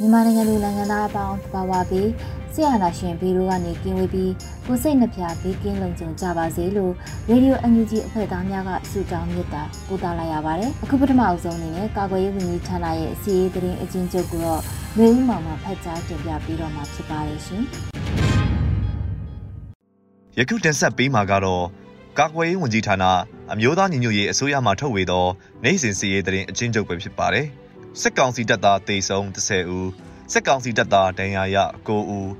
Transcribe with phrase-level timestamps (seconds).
[0.00, 2.08] မြန်မာနိုင်ငံလူနိုင်ငံသားအပေါင်းတဘာဝပြီး
[2.54, 4.32] ဆရာနာရှင်ဘီရိုကနေကင်းဝေးပြီး
[4.66, 6.92] ကိုစိတ်နှပြဘေးကင်းလုံခြုံကြပါစေလို့
[7.30, 14.60] ရေဒီယိုအန်ယူဂျီအဖွဲ့သားများကဆုတောင်းမေတ္တာပို့သလိုက်ရပါတယ်အခုပထမအဆုံးအနေနဲ့ကာကွယ်ရေးဝန်ကြီးဌာနရဲ့အစည်းအဝေးသတင်းအချင်းချုပ်ကိုတော့
[14.96, 17.62] မျိုးဦးမောင်မှဖတ်ကြားတင်ပြပေးတော့မှာဖြစ်ပါတယ်ရှင်
[20.38, 21.64] ယခုတင်ဆက်ပေးမှာကတော့
[22.18, 23.04] ကာကွယ်ရေးဝန်ကြီးဌာန
[23.52, 25.26] အမျိုးသားညီညွတ်ရေးအစိုးရမှထုတ်ဝေသော
[25.64, 27.48] နိုင်စဉ်စီရေးသတင်းအချင်းချုပ်ပဲဖြစ်ပါတယ်။
[28.00, 29.90] စစ်ကောင်စီတပ်သားတေဆုံး30ဦး
[30.32, 31.56] စစ်ကောင်စီတပ်သားဒဏ်ရာရ
[31.86, 32.30] 9ဦး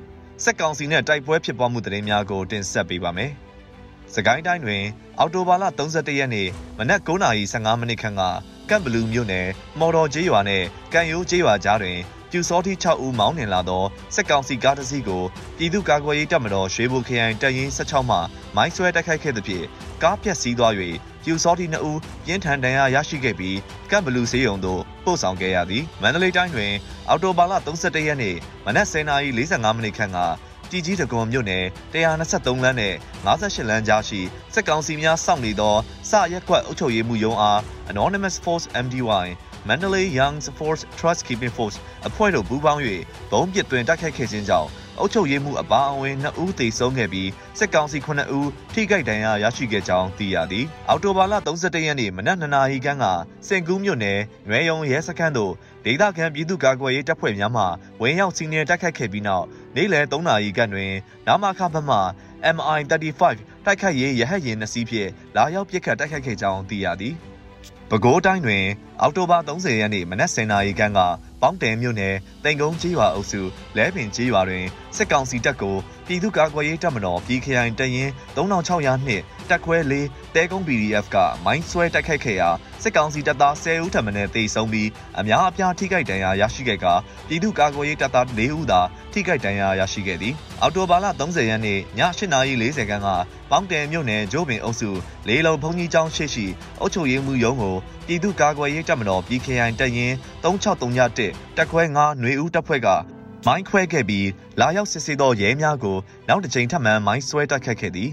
[0.45, 3.33] စစ်ကောင်စီနဲ့တိုက်ပွဲဖြစ်ပွားမှုသတင်းများကိုတင်ဆက်ပေးပါမယ်။
[4.15, 4.83] စကိုင်းတိုင်းတွင်
[5.19, 8.23] အော်တိုဘာလ31ရက်နေ့မနက်9:15မိနစ်ခန့်က
[8.69, 11.99] ကန့်ဘလူးမြို့နယ်မော်တော်ကျေးရွာနဲ့ကံရိုးကျေးရွာကြားတွင်
[12.31, 15.23] ပြူစောတိ6ဦးမောင်းနှင်လာသောစစ်ကောင်စီကားတစ်စီးကို
[15.57, 18.19] ပြည်သူ့ကာကွယ်ရေးတပ်မတော်ရွှေဘိုခရိုင်တပ်ရင်း16မှ
[18.57, 19.67] မိုင်းဆွဲတိုက်ခိုက်ခဲ့သဖြင့်
[20.03, 20.73] ကားပြက်စီးသွား၍
[21.25, 23.59] ပြူစောတိ2ဦးပြင်းထန်ဒဏ်ရာရရှိခဲ့ပြီး
[23.91, 26.73] ကန့်ဘလူးစေးရုံသို့ ပို့ဆောင်ခဲ့ရသည်မန္တလေးတိုင်းတွင်
[27.09, 30.19] အော်တိုဘာလ31ရက်နေ့မနက်10:45မိနစ်ခန့်က
[30.71, 32.95] တီကြီးတကွန်မြို့နယ်123လမ်းနဲ့
[33.27, 34.21] 58လမ်းကြားရှိ
[34.55, 35.75] စစ်ကောင်စီများစောင့်နေသော
[36.11, 37.61] စရက်ကွက်အုပ်ချုပ်ရေးမှုရုံးအား
[37.93, 39.27] Anonymous Force MDY
[39.69, 41.77] Mandalay Young's Force Trust Keeping Force
[42.09, 42.83] အဖွဲ့တို့ပူးပေါင်း၍
[43.31, 44.69] ဘုံပစ်တွင်တိုက်ခိုက်ခဲ့ခြင်းကြောင့်
[44.99, 53.05] အုပ်ချုပ်ရေးမှုအပါအဝင်2ဦးသေဆုံးခဲ့ပြီးစစ်ကောင်စီ9ဦးထိခိုက်ဒဏ်ရာရရှိခဲ့ကြောင်းသိရသည်။အော်တိုဘာလ31ရက်နေ့မနက်2နာရီခန့်က
[53.49, 55.53] စင်ကူးမြို့နယ်နွေရုံရဲစခန်းသို့
[55.85, 57.65] ဒေသခံပြည်သူ့ကာကွယ်ရေးတပ်ဖွဲ့များမှ
[58.01, 59.47] ဝင်ရောက်စီးနင်းတိုက်ခိုက်ခဲ့ပြီးနောက်
[59.77, 60.93] နေ့လယ်3နာရီခန့်တွင်
[61.27, 61.99] နာမခဘက်မှ
[62.57, 63.23] MI35
[63.65, 67.17] တိုက်ခိုက်ရေးရဟတ်ယာဉ်နှစ်စီးဖြင့်လာရောက်ပစ်ခတ်တိုက်ခိုက်ခဲ့ကြောင်းသိရသည်။
[67.91, 68.65] ပဲခူးတိုင်းတွင်
[69.05, 71.01] အောက်တိုဘာ30ရက်နေ့မနက်10:00နာရီခန့်က
[71.43, 73.41] ပေါင်းတယ်မြို့နယ်တိန်ကုန်းကြီးရွာအုပ်စု
[73.77, 74.67] လဲပင်ကြီးရွာတွင်
[74.97, 75.77] စစ်ကောင်စီတပ်ကို
[76.07, 79.95] ပြည်သူ့ကာကွယ်ရေးတပ်မတော်ပြည်ခရိုင်တရင်3600နှစ်တက်ခွဲ၄
[80.35, 82.49] တဲကုန်း PDF ကမိုင်းဆွဲတိုက်ခိုက်ခဲ့ရာ
[82.83, 84.89] စစ်ကောင်စီတပ်သား10ဦးထပ်မံတေဆုံးပြီး
[85.19, 86.87] အများအပြားထိခိုက်ဒဏ်ရာရရှိခဲ့က
[87.29, 88.81] ပြည်သူ့ကာကွယ်ရေးတပ်သား4ဦးသာ
[89.13, 91.81] ထိခိုက်ဒဏ်ရာရရှိခဲ့သည်အော်တိုဘာလ30ရက်နေ့ည
[92.35, 93.09] 8:40ခန်းက
[93.51, 94.91] ပေါင်းတယ်မြို့နယ်ဂျိုးပင်အုပ်စု
[95.29, 96.47] လေးလုံးဘုံကြီးကျောင်းရှိရှိ
[96.81, 97.77] အုပ်ချုပ်ရေးမှူးရုံးကို
[98.07, 102.89] ပြည်သူ့ကာကွယ်ရေးတပ်မတော်ပြည်ခရိုင်တပ်ရင်း3631တက်ခွဲ9ຫນွေဦးတပ်ဖွဲ့က
[103.47, 104.29] မိုင်းခွဲခဲ့ပြီး
[104.61, 105.97] လာရောက်စစ်ဆေးသောရဲများကို
[106.29, 108.11] နောက်တစ်ကြိမ်ထပ်မံမိုင်းဆွဲတိုက်ခတ်ခဲ့သည်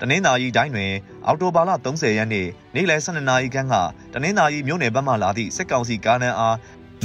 [0.00, 0.92] တနင်္သာရီတိုင်းတွင်
[1.26, 3.74] အော်တိုဘာလ30ရက်နေ့နေ့လယ်12နာရီခန့်က
[4.12, 6.56] တနင်္သာရီမြို့နယ်ဘက်မှလာသည့်စစ်ကောင်စီကားနန်းအား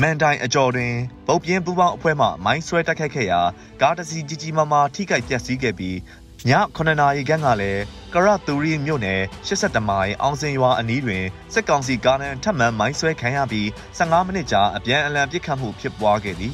[0.02, 0.94] မန်တိုင်အကျော်တွင်
[1.28, 3.42] ပုတ်ပြင်းပူပေါင်းအဖွဲ့မှမိုင်းဆွဲတိုက်ခိုက်ခဲ့ရာ
[3.82, 7.82] ကားတစ်စီးကြီးကြီးမားမားထိခိုက်ပျက်စီးခဲ့ပြီးည 9နာရီခန့်ကလည်း
[8.14, 16.54] ကရတူရီမြို့နယ်82မိုင်အောင်စင်ရွာအနီးတွင်စစ်ကောင်စီကားနန်းထပ်မံမိုင်းဆွဲခံရပြီး15မိနစ်ကြာအပြန်အလှန်ပစ်ခတ်မှုဖြစ်ပွားခဲ့သည်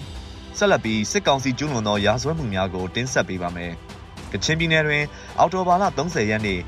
[0.57, 3.73] ဆက်လက်ပြီးစစ်ကောင်စီကျူးလွန်သောရာဇဝတ်မှုများကိုတင်ဆက်ပေးပါမယ်။
[4.31, 5.03] ကချင်ပြည်နယ်တွင်
[5.39, 6.61] အော်တိုဘာလ30ရက်နေ့ည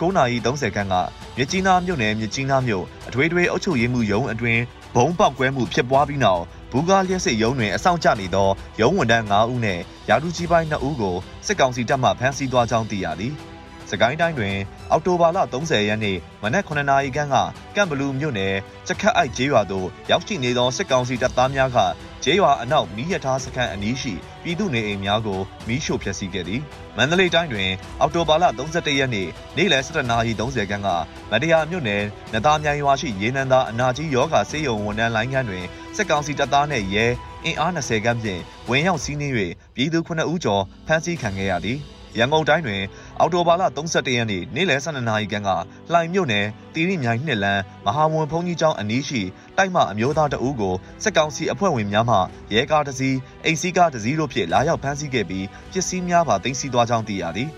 [0.00, 0.94] 9:30ခန်းက
[1.36, 4.62] မြကြီးနားမြို့နယ်မြကြီးနားမြို့အထွေထွေအုပ်ချုပ်ရေးမှူးရုံးအတွင်း
[4.96, 6.42] ဘုံပေါက်ကွဲမှုဖြစ်ပွားပြီးနောက်
[6.76, 8.48] ဘူကာလျက်စစ်ရုံးတွင်အဆောင်ကျနေသော
[8.80, 13.34] ရုံးဝန်ထမ်း9ဦးနှင့်ရာထူးကြီးပိုင်း2ဦးကိုစစ်ကောင်စီတပ်မှဖမ်းဆီးသွားကြောင်းသိရသည်။
[13.90, 14.56] စကိုင်းတိုင်းတွင်
[14.90, 17.36] အောက်တိုဘာလ30ရက်နေ့မနက်9နာရီခန့်က
[17.76, 18.54] ကမ်ဘလူးမြို့နယ်
[18.86, 21.78] ချက်ခတ်အိုက်ကျေးရွာသို့ရောက်ရှိနေသောစစ်ကောင်စီတပ်သားများက
[22.24, 26.60] ကျေးရွာအနောက်မီးရထားစခန်းအနီးရှိပြည်သူနေအိမ်များကိုမီးရှို့ဖျက်ဆီးခဲ့သည်
[26.96, 27.70] မန္တလေးတိုင်းတွင်
[28.00, 30.88] အောက်တိုဘာလ31ရက်နေ့နေ့လယ်17:30ခန်းက
[31.30, 32.02] မတရားမြို့နယ်
[32.32, 35.64] နသားမြိုင်ရွာရှိရေနံသာအနာကြီးယောဂဆေးရုံဝန်ထမ်းလိုင်းခန်းတွင်
[35.96, 37.06] စစ်ကောင်စီတပ်သားနှင့်ရဲ
[37.44, 39.34] အင်အား20ခန်းဖြင့်ဝင်ရောက်စီးနင်း၍
[39.74, 41.78] ပြည်သူ9ဦးကျော်ဖမ်းဆီးခံခဲ့ရသည်
[42.18, 42.82] ရန်ကုန်တိုင်းတွင်
[43.20, 45.50] အော်တိုဘာလ31ရက်နေ့နေ့လယ်12နာရီခန့်က
[45.92, 49.22] လှိုင်မြို့နယ်တီရိမြိုင်နှစ်လန်းမဟာဝန်ဘုံကြီးကျောင်းအနီးရှိ
[49.56, 52.16] တိုက်မှအမျိုးသားတအူးကိုစစ်ကောင်စီအဖွဲ့ဝင်များမှ
[52.52, 57.48] ရဲကားတစ်စီးအိမ်စီးကားတစ်စီးတို့ဖြင့်လာရောက်ဖမ်းဆီးခဲ့ပြီးပစ္စည်းများပါသိမ်းဆည်းသွားကြောင်းသိရသည်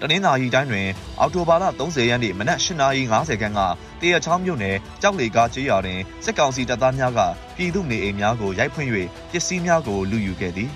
[0.00, 0.88] တနင်္သာရီတိုင်းတွင်
[1.20, 3.60] အော်တိုဘာလ30ရက်နေ့မနက်8:50ခန်းက
[4.00, 7.20] တရချောင်းမြို့နယ်ကြောက်လေကားကျေးရွာတွင်စစ်ကောင်စီတပ်သားများက
[7.56, 8.90] ပြည်သူနေအိမ်များကိုရိုက်ဖွင့်၍
[9.30, 10.70] ပစ္စည်းများကိုလူယူခဲ့သည်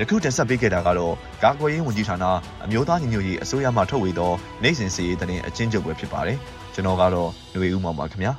[0.00, 2.24] ယခုတင်ဆက်ပေးခဲ့တာကတော့ကာကွယ်ရေးဝန်ကြီးဌာန
[2.64, 6.38] အမျိုးသားညီညွတ်ရေးအစိုးရမှထုတ်ဝေသောနိုင်စဉ်စီရေးသတင်းအချင်းချုပ်ပဲဖြစ်ပါတယ်
[6.74, 8.32] ကျွန်တော်ကတော့ຫນွေဦးမောင်ပါခင်ဗျာ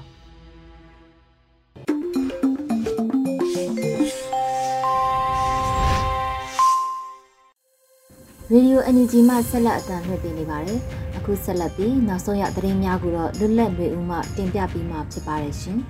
[8.51, 10.79] ရေဒီယို NUG မှဆက်လက်အသံလွှင့်ပေးနေပါတယ်။
[11.17, 15.77] အခုဆက်လက်ပြီးနောက်ဆုံးရသတင်းများကိုတော့လွတ်လပ်လွေဦးမှတင်ပြပေးမှာဖြစ်ပါတယ်ရှင်။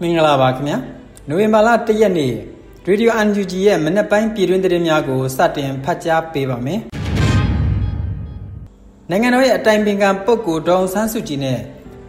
[0.00, 0.76] မင်္ဂလာပါခင်ဗျာ။
[1.28, 2.34] နိုဝင်ဘာလ၁ရက်နေ့
[2.88, 6.80] ရေဒီယို NUG ရဲ့မနက်ပိုင်းပြည်တွင်းသတင်းများကိုစတင်ဖတ်ကြားပေးပါမယ်။
[9.10, 11.58] နိုင်ငံတော်ရဲ့အတိုင်ပင်ခံပုဂ္ဂိုလ်ဒေါအောင်ဆန်းစုကြည်နဲ့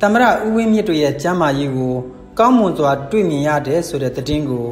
[0.02, 1.94] သမ္မတဦးဝင်းမြင့်တို့ရဲ့ကျမ်းမာရေးကို
[2.40, 4.66] ကောင်းမွန်စွာတွေ့မြင်ရတယ်ဆိုတဲ့သတင်းကို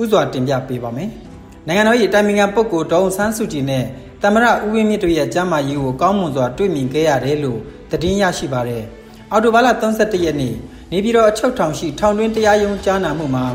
[0.00, 1.08] ဥစွာတင်ပြပေးပါမယ်။
[1.66, 3.84] နိုင်ငံတော်၏တိုင်ပင်ခံပုဂ္ဂိုလ်ဒေါအောင်ဆန်းစုကြည်နဲ့
[4.22, 7.60] သမ္မတဦးဝင်းမြင့်တို့ရဲ့ကျမ်းမာရေးကိုကောင်းမွန်စွာတွေ့မြင်ခဲ့ရတယ်လို့
[7.90, 8.82] သတင်းရရှိပါတယ်။
[9.32, 10.54] အော်တိုဘာလ31ရက်နေ့
[10.92, 13.46] နေပြည်တော်အချုပ်ထောင်ရှိထောင်တွင်းတရားရုံးကြားနာမှုမှာ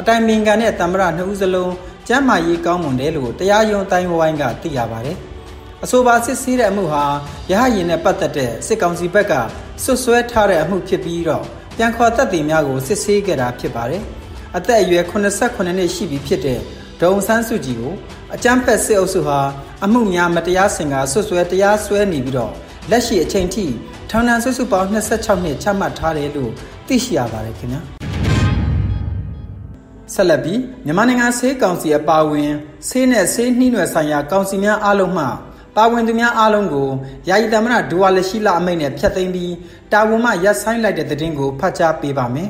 [0.00, 1.74] အတိုင်ပင်ခံနဲ့သမ္မတနှစ်ဦးစလုံး
[2.08, 5.16] ကျမ်းမာရေးကောင်းမွန်တယ်လို့တရားရုံးအတိုင်းဝိုင်းကသိရပါတယ်။
[5.84, 7.04] အဆိုပါစစ်ဆေးတဲ့အမှုဟာ
[7.52, 9.32] ရဟရင်နဲ့ပတ်သက်တဲ့စစ်ကောင်စီဘက်က
[9.82, 11.44] ဆွဆွဲထားတဲ့အမှုဖြစ်ပြီးတော့
[11.76, 14.02] ပြန်ခေါ်သက်သေများကိုစစ်ဆေးခဲ့တာဖြစ်ပါတယ်။
[14.56, 16.58] အသက်အရွယ်89နှစ်ရှိပြီဖြစ်တဲ့
[17.00, 17.94] ဒေါုံဆန်းစုကြည်ကို
[18.34, 19.40] အကြမ်းဖက်စစ်အုပ်စုဟာ
[19.84, 22.52] အမှုများမတရားစင်ကဆွဆွဲတရားစွဲနေပြီးတော့
[22.90, 23.66] လက်ရှိအချိန်ထိ
[24.10, 26.52] ထောင်ဒဏ်စုစုပေါင်း26နှစ်ချမှတ်ထားတယ်လို့
[26.86, 27.99] သိရှိရပါတယ်ခင်ဗျာ
[30.20, 32.50] ဆက်လက်ပြီးမြန်မာနိုင်ငံဆေးကောင်စီအပါအဝင်
[32.88, 35.24] ဆေးနဲ့ဆေးနှီးနွယ်ဆိုင်ရာကောင်စီများအားလုံးမှ
[35.76, 36.88] ပါဝင်သူများအားလုံးကို
[37.28, 39.54] ယာယီသမ္မတဒူဝါလက်ရှိလာအမိန့်နဲ့ဖျက်သိမ်းပြီး
[39.92, 42.48] တာဝန်မှရပ်ဆိုင်းလိုက်တဲ့သတင်းကိုဖတ်ကြားပေးပါမယ်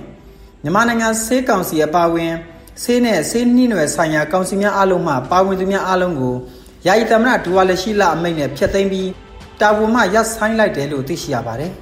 [0.63, 2.33] မြန်မာနိုင်ငံဆေးကောင်စီအပါအဝင်
[2.83, 6.35] ဆေးနဲ့ဆေးနှီးနွယ်ဆိုင်ရာကောင်စီများအားလုံးမှပါဝင်သူများအားလုံးကို
[6.87, 9.09] ယာယီသမ္မတဒူဝါလက်ရှိလအမိန့်နဲ့ဖျက်သိမ်းပြီး
[9.61, 11.73] တာဝန်မှရပ်ဆိုင်းလိုက်တယ်လို့သိရှိရပါတယ်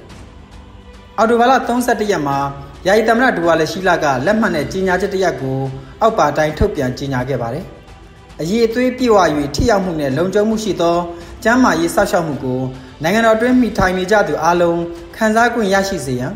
[1.17, 2.37] ။အော်တိုဘာလ31ရက်မှာ
[2.87, 5.57] ယာယီသမ္မတဒူဝါလက်ရှိလကလက်မှတ်နဲ့ကြီးညာချက်တရက်ကို
[6.01, 7.65] အောက်ပါတိုင်းထုတ်ပြန်ကြီးညာခဲ့ပါတယ်။
[8.41, 9.17] အရေးအသွေးပြည့်ဝ၍
[9.55, 10.97] ထိရောက်မှုနဲ့လုံခြုံမှုရှိသော
[11.43, 12.61] ကျန်းမာရေးစောင့်ရှောက်မှုကို
[13.03, 14.81] နိုင်ငံတော်တွင်းမိထိုင်နေကြသူအလုံး
[15.15, 16.33] ခံစား권ရရှိစေရန်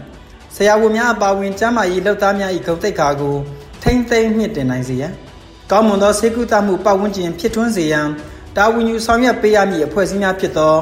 [0.56, 3.36] ဆရာဝန်များအပါအဝင်ကျန်းမာရေးလုပ်သားများ၏ဂုဏ်သိက္ခာကို
[3.84, 5.14] ထိမ့်သိမ်းမြင့်တင်နိုင်စေရန်
[5.72, 8.08] ကောင်းမွန်သောဆေးကုသမှုပတ်ဝန်းကျင်ဖြစ်ထွန်းစေရန်
[8.58, 10.74] တာဝန်ယူဆောင်ရွက်ပေးရမည့်အဖွဲ့အစည်းများဖြစ်သော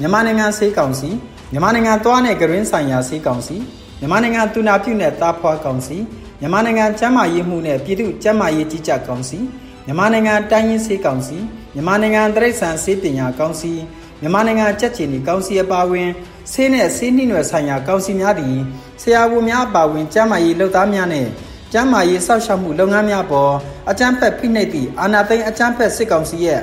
[0.00, 1.10] မြန်မာနိုင်ငံဆေးကောင်စီ
[1.52, 3.56] မြန်မာနိုင်ငံသွားနယ်ဂရင်းဆိုင်ရာဆေးကောင်စီ
[4.00, 5.98] မြန်မာနိုင်ငံတူနာပြုနယ်သားဖွာကောင်စီ
[6.40, 9.38] မြန်မာနိုင်ငံကျန်းမာရေးမှုနဲ့ပြည်သူ့ကျန်းမာရေးကြီးကြပ်ကောင်စီ
[9.86, 11.38] မြန်မာနိုင်ငံတိုင်းရင်းဆေးကောင်စီ
[11.74, 13.72] မြန်မာနိုင်ငံတရိတ်ဆန်ဆေးပညာကောင်စီ
[14.20, 16.08] မြန်မာနိုင်ငံကြက်ချီနီကောင်စီအပါအဝင်
[16.52, 18.56] ဆေးနဲ့ဆေးနှိနွယ်ဆိုင်ရာကောင်စီများသည်
[19.02, 21.26] ဆရာဝန်များအပါအဝင်ကျန်းမာရေးလုပ်သားများနဲ့
[21.72, 23.52] ကျန်းမာရေးစောင့်ရှောက်မှုလုပ်ငန်းများပေါ်
[23.90, 26.60] အကြမ်းဖက်ဖိနှိပ်သည့်အာဏာသိမ်းအကြမ်းဖက်စစ်ကောင်စီရဲ့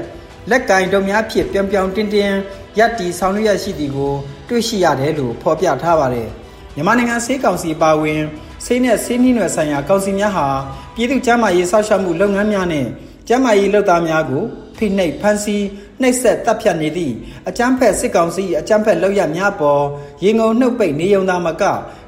[0.49, 2.35] လက်ကင်တုံများဖြစ်ပြောင်ပြောင်တင်းတင်း
[2.77, 4.13] ရပ်တည်ဆောင်ရွက်ရှိသည်ကို
[4.47, 6.29] တွေ့ရှိရတယ်လို့ဖော်ပြထားပါတယ်။
[6.75, 8.21] မြန်မာနိုင်ငံဆေးကောင်စီပါဝင်
[8.65, 10.47] ဆေးနဲ့ဆေးနှီးနွယ်ဆိုင်ရာကောင်စီများဟာ
[10.95, 12.87] ပြည်သူ့ကျန်းမာရေးစောင့်ရှောက်မှုလုပ်ငန်းများနဲ့
[13.27, 14.43] ကျန်းမာရေးလုပ်သားများကို
[14.77, 15.63] ဖိနှိပ်ဖမ်းဆီး
[16.01, 17.13] နှိပ်စက်တပ်ဖြတ်နေသည့်
[17.49, 19.81] အကြမ်းဖက်စစ်ကောင်စီအကြမ်းဖက်လုပ်ရများပေါ်
[20.23, 21.63] ရေငုံနှုတ်ပိတ်နေုံသားမက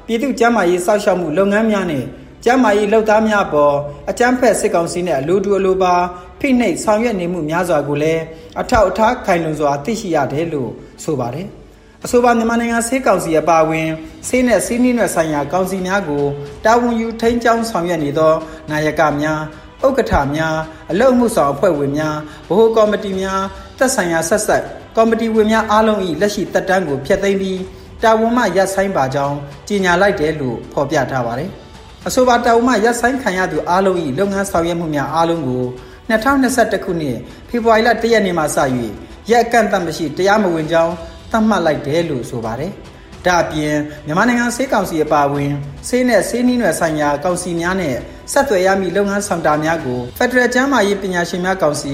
[0.06, 2.04] ပြည်သူ့ကျန်းမာရေးစောင့်ရှောက်မှုလုပ်ငန်းများနဲ့
[2.44, 3.74] ကျမ်းမာရေးလှုပ်သားများပေါ်
[4.10, 5.94] အကြမ်းဖက်စစ်ကောင်စီနဲ့အလိုတူအလိုပါ
[6.40, 8.22] ဖိနှိပ်ဆောင်ရွက်နေမှုများစွာကိုလည်း
[8.60, 10.70] အထောက်အထားခိုင်လုံစွာသိရှိရတယ်လို့
[11.04, 11.48] ဆိုပါတယ်။
[12.04, 13.88] အဆိုပါမြန်မာနိုင်ငံဆေးကောင်စီအပါအဝင်
[14.28, 16.24] ဆေးနဲ့ဆေးနှီးနွယ်ဆိုင်ရာကောင်စီများကို
[16.64, 18.32] တာဝန်ယူထိန်းကျောင်းဆောင်ရွက်နေသော
[18.70, 19.40] နာယကများ
[19.86, 20.56] ဥက္ကဋ္ဌများ
[20.90, 22.16] အလုံမှုဆောင်အဖွဲ့ဝင်များ
[22.48, 23.40] ဗဟိုကော်မတီများ
[23.78, 24.62] သက်ဆိုင်ရာဆက်ဆက်
[24.96, 27.60] ကော်မတီဝင်များအားလုံး၏လက်ရှိတက်တန်းကိုဖျက်သိမ်းပြီး
[28.02, 29.36] တာဝန်မှရပ်ဆိုင်းပါကြောင်း
[29.68, 31.50] ကြေညာလိုက်တယ်လို့ဖော်ပြထားပါတယ်။
[32.06, 35.64] အဆိုပါတာဝန်မှရပ်ဆိုင်းခံရသူအားလုံး၏လုပ်ငန်းဆောင်ရွက်မှုများအားလုံးကို
[36.08, 37.16] 2021ခုနှစ်
[37.48, 38.58] ဖေဖော်ဝါရီလ1ရက်နေ့မှစ၍
[39.30, 40.94] ရက်အကန့်အသတ်မရှိတရားမဝင်ကြောင်း
[41.30, 42.72] သတ်မှတ်လိုက်တယ်လို့ဆိုပါတယ်။
[43.26, 43.74] ဒါအပြင်
[44.06, 45.52] မြန်မာနိုင်ငံဆေးကောင်စီအပါအဝင်
[45.88, 47.96] ဆေးနဲ့ဆေးနှီးနွယ်ဆိုင်ရာကောင်စီများနဲ့
[48.32, 51.92] ဆက်သွယ်ရမည့်လုပ်ငန်းဆောင်တာများကို Federal ကျန်းမာရေးပညာရှင်များကောင်စီ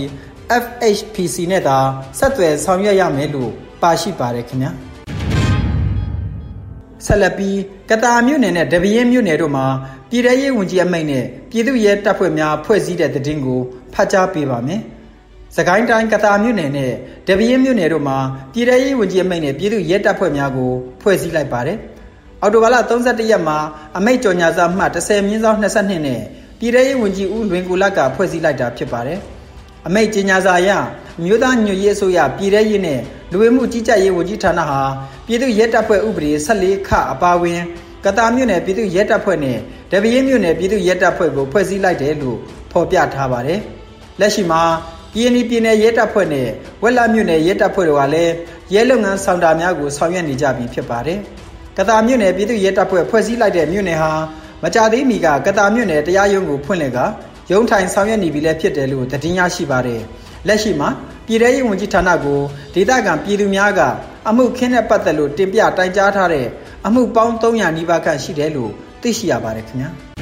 [0.62, 1.78] FHPC နဲ့သာ
[2.18, 3.50] ဆက်သွယ်ဆောင်ရွက်ရမယ်လို့
[3.82, 4.72] ပါရှိပါတယ်ခင်ဗျာ။
[7.06, 7.58] ဆက်လက်ပြီး
[7.90, 9.66] ကတာမြို့နယ်နဲ့ဒပင်းမြို့နယ်တို့မှာ
[10.10, 13.60] ပြည်ထရေးဝန်ကြီးအမိန့်နဲ့ပြည်သူ့ရဲတပ်ဖွဲ့များဖွဲ့စည်းတဲ့တည်င်းကို
[13.94, 14.80] ဖတ်ကြားပေးပါမယ်။
[15.56, 16.92] စကိုင်းတိုင်းကတာမြို့နယ်နဲ့
[17.26, 18.18] ဒပင်းမြို့နယ်တို့မှာ
[18.52, 20.70] ပြည်ထရေးဝန်ကြီးအမိန့်နဲ့ပြည်သူ့ရဲတပ်ဖွဲ့များကို
[21.02, 21.78] ဖွဲ့စည်းလိုက်ပါတယ်။
[22.42, 23.58] အော်တိုဘာလ31ရက်မှာ
[23.96, 26.20] အမိန့်ကြော်ညာစာမှတ်30မြင်းဆောင်22နဲ့
[26.58, 29.18] ပြည်ထရေးဝန်ကြီးဦးလွင်ကိုလတ်ကဖွဲ့စည်းလိုက်တာဖြစ်ပါတယ်။
[29.86, 30.70] အမိန့်ကြေညာစာအရ
[31.24, 33.00] မြို့သားညွရေးအစိုးရပြည်ထရေးနဲ့
[33.32, 34.80] လူဝင်မှုကြီးကြပ်ရေးဝန်ကြီးဌာနဟာ
[35.26, 37.60] ပြည်သူ့ရဲတပ်ဖွဲ့ဥပဒေ14ခအပါဝင်
[38.04, 39.58] ကတာမြို့နယ်ပြည်သူ့ရဲတပ်ဖွဲ့နဲ့
[39.90, 42.38] ဒဗရင်မြို့နယ်ပြည်သူ့ရဲတပ်ဖွဲ့ကိုဖွဲ့စည်းလိုက်တယ်လို့
[42.72, 43.60] ဖော်ပြထားပါတယ်။
[44.20, 44.62] လက်ရှိမှာ
[45.14, 46.48] ပြည်니ပြည်နယ်ရဲတပ်ဖွဲ့နဲ့
[46.82, 48.32] ဝက်လာမြို့နယ်ရဲတပ်ဖွဲ့တို့ကလည်း
[48.74, 51.18] ရဲလုပ်ငန်းဆောင်တာများကိုဆောင်ရွက်နေကြပြီဖြစ်ပါတယ်။
[51.78, 54.12] ကတာမြို့နယ်ပြည်သူ့ရဲတပ်ဖွဲ့ဖွဲ့စည်းလိုက်တဲ့မြို့နယ်ဟာ
[54.62, 56.98] မကြသေးမီကကတာမြို့နယ်တရားရုံးကိုဖွင့်လှစ်က
[57.52, 60.00] ရုံးထိုင်ဆောင်ရွက်နေပြီလည်းဖြစ်တယ်လို့သတင်းရရှိပါတယ်။
[60.48, 60.88] လက်ရှိမှာ
[61.26, 62.40] ပြည်ထရေးဝန်ကြီးဌာနကို
[62.74, 63.80] ဒေသခံပြည်သူများက
[64.28, 66.46] အမှုခင်းတဲ့ပတ်သက်လို့တင်ပြတိုင်ကြားထားတဲ့
[66.86, 68.70] အမှုပေါင်း300နီးပါးခန့်ရှိတယ်လို့
[69.02, 69.90] သိရှိရပါတယ်ခင်ဗျာ။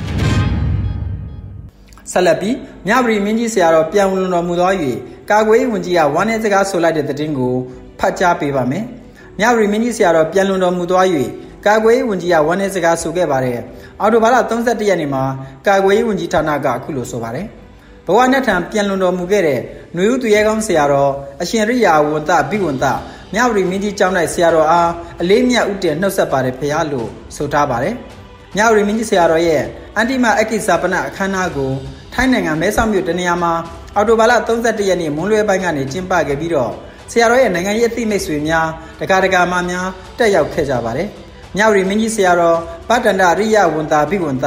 [2.11, 2.57] ဆက်လက်ပြီး
[2.87, 4.71] မြဝတီမင်းကြီးဆရာတော်ပြန်ဝင်တော်မူသော၍
[5.31, 7.55] ကာကွယ်ရေးဝန်ကြီးကဝမ်းနည်းစကားဆိုလိုက်တဲ့သတင်းကို
[8.01, 8.85] ဖတ်ကြားပေးပါမယ်။
[9.39, 11.03] မြဝတီမင်းကြီးဆရာတော်ပြန်လွန်တော်မူသော၍
[11.67, 13.59] ကာကွယ်ရေးဝန်ကြီးကဝမ်းနည်းစကားဆိုခဲ့ပါတယ်။
[14.01, 15.23] အော်တိုဘာလ31ရက်နေ့မှာ
[15.67, 17.47] ကာကွယ်ရေးဝန်ကြီးဌာနကအခုလိုဆိုပါတယ်။
[18.07, 19.61] ဘဝနဲ့ထံပြန်လွန်တော်မူခဲ့တဲ့
[19.95, 22.87] ຫນွေဦးသူရဲကောင်းဆရာတော်အရှင်ရိယာဝန္တဘိဝန္တ
[23.35, 24.91] မြဝတီမင်းကြီးကျောင်း၌ဆရာတော်အား
[25.21, 27.95] အလေးမြတ်ဥတည်နှုတ်ဆက်ပါတယ်ဖရာလို့ဆိုထားပါတယ်။
[28.57, 29.63] မြဝတီမင်းကြီးဆရာတော်ရဲ့
[29.97, 31.73] အန်တိမအကိစ္စပနအခမ်းအနားကို
[32.15, 33.53] ထိုင်းနိုင်ငံမဲဆောက်မြို့တနေရာမှာ
[33.97, 36.73] အော်တိုဘာလ31ရက်နေ့မွန်းလွဲပိုင်းကနေကျင်းပခဲ့ပြီးတော့
[37.11, 38.67] ဆရာတော်ရဲ့နိုင်ငံရေးအသိမိတ်ဆွေများ
[39.01, 41.09] တက္ကရာမများတက်ရောက်ခဲ့ကြပါတယ်။
[41.57, 44.47] မြဝတီမင်းကြီးဆရာတော်ဗတ္တန္တရိယဝန္တာဘိဝန္တ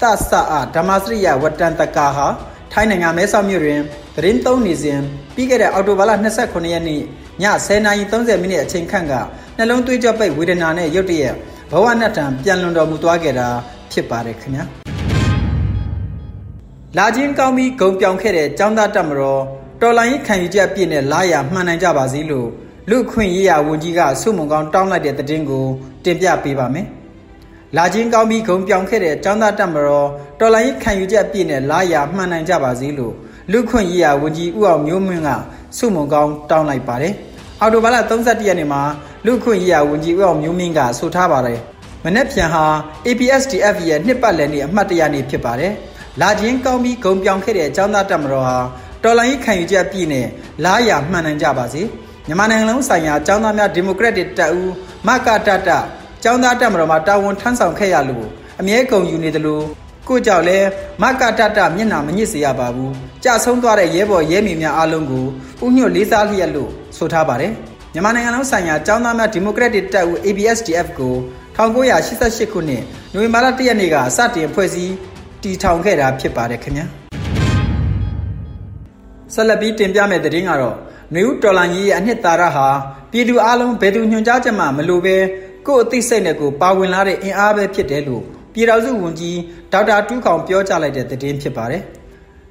[0.00, 0.04] သ
[0.52, 2.26] အဓမ္မစရိယဝတ္တန်တကာဟာ
[2.72, 3.80] ထိုင်းနိုင်ငံမဲဆောက်မြို့တွင်
[4.16, 5.00] သတင်းသုံးနေစဉ်
[5.34, 7.02] ပြီးခဲ့တဲ့အောက်တိုဘာလ29ရက်နေ့ည
[7.42, 9.12] 10:30မိနစ်အချိန်ခန့်က
[9.56, 11.34] နှလုံးသွေးကြောပိတ်ဝေဒနာနဲ့ရုတ်တရက်
[11.72, 13.48] ဘဝနတ်ထံပြန်လွန်တော်မူသွားခဲ့တာ
[13.92, 14.64] ဖြစ်ပါတယ်ခင်ဗျာ။
[16.96, 19.42] လာချင်းကောင်းပြီးဂုံပြောင်ခဲ့တဲ့ចောင်းသားတက်မတော်
[19.80, 22.48] တော်လိုင်းခံယူချက်ပြည့်နဲ့လာရမှန်နိုင်ကြပါစေလို့
[22.90, 25.66] လူခွင့်ရေးရဝန်ကြီးကဆုမွန်ကောင်းတောင်းလိုက်တဲ့သတင်းကို
[26.04, 26.86] တင်ပြပေးပါမယ်။
[27.76, 30.08] လာချင်းကောင်းပြီးဂုံပြောင်ခဲ့တဲ့ចောင်းသားတက်မတော်
[30.40, 33.14] တော်လိုင်းခံယူချက်ပြည့်နဲ့လာရမှန်နိုင်ကြပါစေလို့
[33.52, 35.30] လူခွင့်ရေးရဝန်ကြီးဦးအောင်မျိုးမင်းက
[35.76, 37.14] ဆုမွန်ကောင်းတောင်းလိုက်ပါတယ်။
[37.62, 38.82] အော်တိုဘာလ31ရက်နေ့မှာ
[39.26, 41.58] လူခွင့်ရေးရဝန်ကြီးဦးအောင်မျိုးမင်းကဆိုထားပါတယ်။
[42.04, 42.64] မနေ့ပြန်ဟာ
[43.06, 45.72] APSDF ရဲ့နှစ်ပတ်လည်နေ့အမှတ်တရနေ့ဖြစ်ပါတယ်။
[46.20, 48.58] လာခြင်းကောင်းပြီးဂုံပြောင်ခဲ့တဲ့အကြောင်းသားတက်မတော်ဟာ
[49.02, 50.26] တော်လိုင်းခံယူချက်ပြည့်နဲ့
[50.64, 51.82] လားရမှန်နိုင်ကြပါစေ
[52.26, 54.72] မြန်မာနိုင်ငံလုံးဆိုင်ရာအကြောင်းသားများဒီမိုကရက်တစ်တပ်ဦး
[55.06, 55.70] မကတတ
[56.22, 58.26] ကျောင်းသားတက်မတော်မှာတာဝန်ထမ်းဆောင်ခဲ့ရလို့
[58.60, 59.64] အမြဲကုန်ယူနေတယ်လို့
[60.08, 60.58] ကိုကြောက်လဲ
[61.02, 62.92] မကတတမျက်နှာမညစ်စေရပါဘူး
[63.24, 65.26] ကြဆုံးသွားတဲ့ရဲဘော်ရဲမိများအားလုံးကို
[65.64, 67.52] ဥညွတ်လေးစားလျက်လို့ ဆိုထားပါတယ်
[67.94, 71.14] မြန်မာနိုင်ငံလုံးဆိုင်ရာကျောင်းသားများဒီမိုကရက်တစ်တပ်ဦး ABSDF ကို
[71.56, 72.82] 1988ခုနှစ်
[73.14, 74.94] နိုဝင်ဘာလ1ရက်နေ့ကစတင်ဖွဲ့စည်း
[75.42, 76.86] တည်ထောင်ခဲ့တာဖြစ်ပါတယ်ခင်ဗျာ
[79.34, 80.76] ဆက်လက်ပြီးတင်ပြမယ့်သတင်းကတော့
[81.14, 82.68] နယူးဒေါ်လာကြီးရဲ့အနှစ်သာရဟာ
[83.10, 85.16] ပြည်သူအလုံးဘယ်သူညွှန်ကြားချက်မှမလိုပဲ
[85.66, 88.22] ကိုယ့်အသိစိတ်နဲ့ကိုပါဝင်လာတဲ့အင်အားပဲဖြစ်တယ်လို့
[88.54, 89.38] ပြည်တော်စုဝန်ကြီး
[89.72, 91.82] ဒေါက်တာတူးခေါင်ပြောကြားလိုက်တဲ့သတင်းဖြစ်ပါတယ်။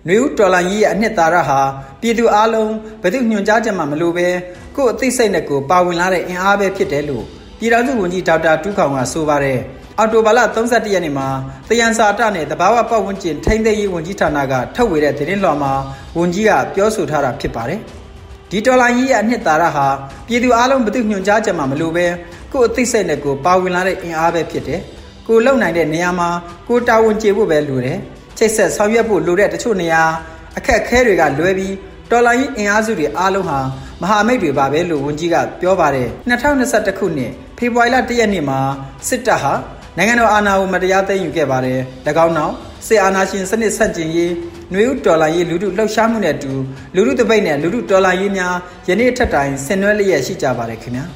[0.10, 1.60] နယူးဒေါ်လာကြီးရဲ့အနှစ်သာရဟာ
[2.02, 4.28] ပြည်သူအလုံးဘယ်သူညွှန်ကြားချက်မှမလိုပဲ
[4.76, 7.24] ကိုယ့်အသိစိတ်နဲ့ကိုပါဝင်လာတဲ့အင်အားပဲဖြစ်တယ်လို့
[7.60, 9.60] ပြည်တော်စုဝန်ကြီးဒေါက်တာတူးခေါင်ကဆိုပါတယ်။
[9.98, 11.28] အော်တိုဘာလ31ရက်နေ့မှာ
[11.70, 15.74] တယန်စာတနဲ့တဘာဝပတ်ဝန်းကျင်ထိန်းသိမ်းရေးဝန်ကြီးဌာနကထုတ်ဝေတဲ့သတင်းလွှာမှာ
[16.18, 17.80] ဝန်ကြီးကပြောဆိုထားတာဖြစ်ပါတယ်။
[18.52, 19.88] ဒီဒေါ်လာကြီးရဲ့အနှစ်သာရဟာ
[20.28, 22.06] ပြည်သူအလုံးဘသူညွှန်ကြားချက်မှမလိုပဲ
[22.52, 24.82] ကိုယ်အသိစိတ်နဲ့ကိုပါဝင်လာတဲ့အင်အားပဲဖြစ်တယ်။
[25.28, 26.30] ကိုလုံနိုင်တဲ့နေရာမှာ
[26.68, 28.00] ကိုတာဝန်ကျေဖို့ပဲလိုတယ်။
[28.40, 30.04] ချိတ်ဆက်ဆောင်ရွက်ဖို့လိုတဲ့တချို့နေရာ
[30.58, 31.74] အခက်ခဲတွေကလွဲပြီး
[32.12, 33.60] ဒေါ်လာကြီးအင်အားစုတွေအားလုံးဟာ
[34.02, 38.60] မဟာမိတ်တွေပါပဲလို့ဝန်ကြီးကပြောပါတယ်2021ခုနှစ်ဖေဖော်ဝါရီလ1ရက်နေ့မှာ
[39.08, 39.54] စစ်တပ်ဟာ
[39.98, 41.80] နိုင်ငံတော်အာဏာကိုမတရားသိမ်းယူခဲ့ပါတယ်။၎
[42.26, 42.54] င်းနောက်
[42.88, 44.32] စစ်အာဏာရှင်စနစ်ဆန့်ကျင်ရေး
[44.72, 46.52] ຫນွေဥဒေါ်လာရေးလူထုလှုပ်ရှားမှုနဲ့အတူ
[46.96, 48.56] လူထုတပိတ်နဲ့လူထုဒေါ်လာရေးများ
[48.90, 51.06] ယနေ့ထက်တိုင်ဆင်နွှဲလျက်ရှိကြပါတယ်ခင်ဗျာ။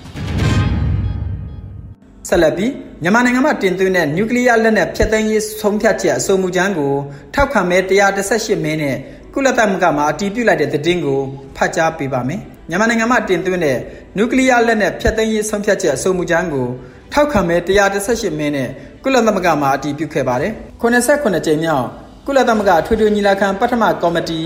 [2.30, 2.72] ဆက်လက်ပြီး
[3.03, 6.95] မြန်မာနိုင်ငံမှာတင်သွင်းတဲ့နျူကလ িয়ার လက်နက်ဖျက်သိမ်းရေးဆုံးဖြတ်ချက်အဆိုမူကြမ်းကို
[7.35, 7.79] ထောက်ခံမဲ
[8.19, 8.97] 118မဲနဲ့
[9.35, 11.21] ကုလသမဂ္ဂမှအတည်ပြုလိုက်တဲ့သတင်းကို
[11.57, 13.79] ဖတ်ကြားပေးပါမယ်။မြန်မာနိုင်ငံမှာတင်သွင်းတဲ့
[14.17, 16.67] နျူကလ িয়ার လက်နက်ဖျက်သိမ်းရေးဆုံးဖြတ်ချက်အဆိုမူကြမ်းကို
[17.13, 17.57] ထောက်ခံမဲ
[17.99, 18.69] 118မဲနဲ့
[19.05, 20.53] ကုလသမဂ္ဂမှအတည်ပြုခဲ့ပါတယ်။
[20.83, 21.87] 89ကြိမ်မြောက်
[22.27, 24.41] ကုလသမဂ္ဂထွေထွေညီလာခံပထမကော်မတီ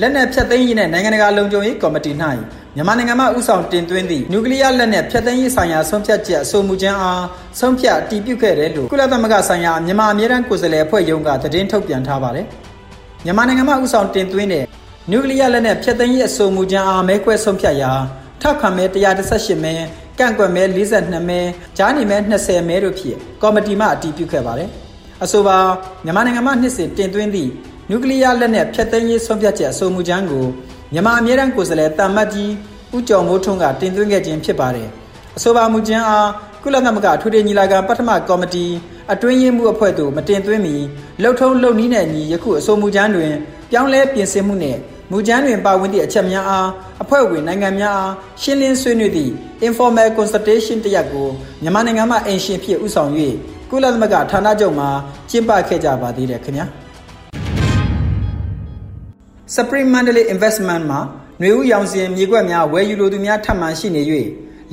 [0.00, 2.12] လက်နက်ဖြတ်သိမ်းရေးနဲ့နိုင်ငံတကာလုံခြုံရေးကော်မတီ၌
[2.76, 7.24] မြန်မာနိုင်ငံမှဥဆောင်တင်သွင်းသည့်နျူကလ িয়ার လက်နက်ဖြတ်သိမ်းရေးဆိုင်ရာဆုံးဖြတ်ချက်အဆိုမူခြင်းအား
[7.60, 12.46] ဆုံးဖြတ်အတည်ပြုခဲ့တယ်လို့ကုလသမဂ္ဂဆိုင်ရာမြန်မာအမြဲတမ်းကိုယ်စားလှယ်အဖွဲ့ရုံးကသတင်းထုတ်ပြန်ထားပါတယ်။
[13.24, 14.64] မြန်မာနိုင်ငံမှဥဆောင်တင်သွင်းတဲ့
[15.10, 17.92] နျူကလ িয়ার လက်နက်ဖြတ်သိမ်းရေးအဆိုမူခြင်းအားမဲခွဲဆုံးဖြတ်ရာ
[18.42, 18.84] ထောက်ခံမဲ
[19.24, 19.74] 118မဲ
[20.18, 21.40] ကန့်ကွက်မဲ42မဲ
[21.78, 24.70] ကြားနေမဲ20မဲတို့ဖြင့်ကော်မတီမှအတည်ပြုခဲ့ပါတယ်။
[25.24, 25.58] အဆိုပါ
[26.04, 27.50] မြန်မာနိုင်ငံမှနှစ်စဉ်တင်သွင်းသည့်
[27.90, 30.46] နျူကလ িয়ার လက်နက်ဖျက်သိမ်းရေးဆုံးဖြတ်ချက်အဆိုမူကြမ်းကို
[30.93, 32.51] မြန်မာအမြဲတမ်းကိုယ်စားလှယ်တာမတ်ကြီး
[32.95, 34.89] ဦးကျော်မိုးထွန်းကတင်သွင်းခဲ့ခြင်းဖြစ်ပါတယ်။
[35.37, 36.29] အဆိုပါမူကြမ်းအား
[36.63, 38.65] ကုလသမဂ္ဂထွေထွေညီလာခံပထမကော်မတီ
[39.13, 40.75] အတွင်းရေးမှုအဖွဲ့သို့မတင်သွင်းမီ
[41.21, 43.33] လှုပ်ထုံးလှုပ်နည်းနဲ့ညီယခုအဆိုမူကြမ်းတွင်
[43.71, 44.79] ပြောင်းလဲပြင်ဆင်မှုနှင့်
[45.11, 46.69] မူကြမ်းတွင်ပါဝင်သည့်အချက်များအား
[47.01, 49.31] အဖွဲ့ဝင်နိုင်ငံများအားရှင်းလင်းဆွေးနွေးသည့်
[49.67, 51.27] informal consultation တရက်ကို
[51.61, 53.11] မြန်မာနိုင်ငံမှအင်ရှင်ဖြစ်ဥဆောင်၍
[53.69, 54.85] ကုလသမဂ္ဂဌာနချုပ်မှ
[55.29, 56.82] ကျင်းပခဲ့ကြပါသေးတယ်ခင်ဗျာ
[59.55, 61.01] Spring Mandalay Investment မှာ
[61.41, 64.01] နှွေဦးရောင်စင်မြေကွက်များဝယ်ယူလိုသူများထပ်မံရှိနေ၍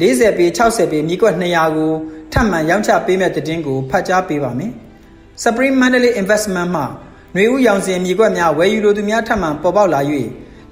[0.00, 1.92] 40ပေ60ပေမြေကွက်200ကို
[2.32, 4.72] ထပ်မံရောင်းချပေးမဲ့တဲ့တင်ကိုဖတ်ကြားပေးပါမယ်။
[5.42, 6.86] Spring Mandalay Investment မှာ
[7.34, 10.00] နှွေဦးရောင်စင်မြေကွက်များဝယ်ယူလိုသူများထပ်မံပေါ်ပေါက်လာ၍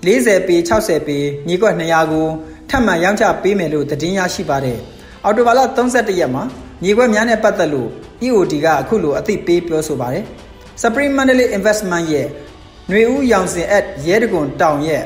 [0.04, 2.26] 40ပေ60ပေမြေကွက်200ကို
[2.70, 4.78] ထပ်မံရောင်းချပေးမယ်လို့သတင်းရရှိပါတယ်။
[5.24, 5.60] အော်တိုဘာလ
[5.92, 6.42] 31ရက်မှာ
[6.82, 7.88] မြေကွက်များနဲ့ပတ်သက်လို့
[8.26, 10.24] EOD ကအခုလိုအသိပေးပြောဆိုပါတယ်။
[10.82, 12.26] Spring Mandalay Investment ရဲ့
[12.89, 15.03] ຫນွေဦးရောင်စင် at ရဲတကွန်တောင်ရဲ့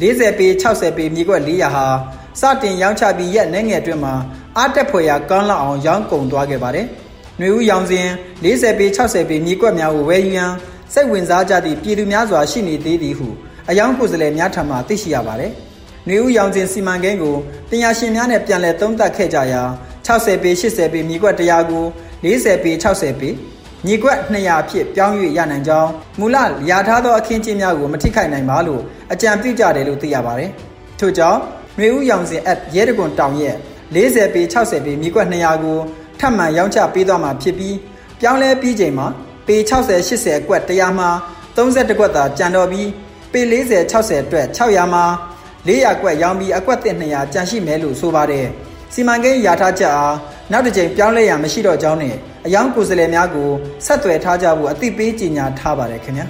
[0.00, 1.86] 40ပေ60ပေမြေကွက်400ဟာ
[2.40, 4.14] စတင်ရောင်းချပြီးရက်နှဲငယ်အတွင်းမှာ
[4.56, 6.86] အားတက်ဖွယ်ရာကောင်းလောက်အောင်ရောင်းကုန်သွားခဲ့ပါတယ်။
[7.38, 8.06] ຫນွေဦးရောင်စင်
[8.44, 10.52] 40ပေ60ပေမြေကွက်များကိုဝယ်ယူရန်
[10.92, 13.28] စိတ်ဝင်စားကြသည့်ပြည်သူများစွာရှိနေသေးသည်ဟု
[13.70, 15.52] အယောင်ကိုယ်စားလှယ်များထံမှသိရှိရပါတယ်။
[16.08, 17.36] နေဦးရောင်စင်စီမံကိန်းကို
[17.70, 19.62] ပညာရှင်များနဲ့ပြန်လည်သုံးသပ်ခဲ့ကြရာ
[20.06, 21.84] 60ပေ80ပေမြေကွက်100ကို
[22.24, 23.30] 40ပေ60ပေ
[23.87, 25.89] မြေကွက်200ဖြစ်ပြောင်း၍ရနိုင်ကြောင်း
[26.19, 28.81] မူလလျာထားသောအခင်းကျင်းများကိုမထိခိုက်နိုင်ပါလို့
[29.13, 30.49] အကြံပြုကြတယ်လို့သိရပါတယ်။
[30.99, 31.39] ထို့ကြောင့်
[31.79, 33.55] နေဦးရောင်စင် app ရဲတကွန်တောင်ရဲ့
[33.95, 35.79] 40ပေ60ပေမြေကွက်200ကို
[36.19, 37.75] ထပ်မံရောင်းချပေးသွားမှာဖြစ်ပြီး
[38.21, 39.07] ပြောင်းလဲပြီးချိန်မှာ
[39.47, 39.71] ပေ60
[40.09, 41.09] 80အကွက်100မှာ
[41.55, 42.89] 30ကွက်သာကျန်တော့ပြီး
[43.33, 45.05] ပေ40 60အတွက်600မှာ
[45.67, 48.47] 400ကွက်ရောင်းပြီးအကွက်တစ်200ကျန်ရှိမယ်လို့ဆိုပါတယ်
[48.93, 50.15] စီမံကိန်းရထားချက်အား
[50.51, 52.15] နောက်တစ်ကြိမ်ပြောင်းလဲရမရှိတော့ကြောင်းနဲ့
[52.47, 53.49] အယောင်ကိုယ်စားလှယ်များကို
[53.85, 56.25] ဆက်သွယ်ထားကြဖို့အသိပေးကြေညာထားပါတယ်ခင်ဗျာ